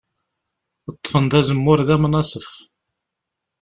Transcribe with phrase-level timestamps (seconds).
[0.95, 2.49] Ṭṭfen-d azemmur d amnaṣef.